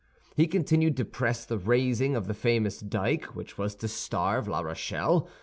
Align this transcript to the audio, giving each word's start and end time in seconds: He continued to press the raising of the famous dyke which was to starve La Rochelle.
He 0.35 0.47
continued 0.47 0.97
to 0.97 1.05
press 1.05 1.45
the 1.45 1.59
raising 1.59 2.15
of 2.15 2.25
the 2.25 2.33
famous 2.33 2.79
dyke 2.79 3.35
which 3.35 3.59
was 3.59 3.75
to 3.75 3.87
starve 3.87 4.47
La 4.47 4.61
Rochelle. 4.61 5.29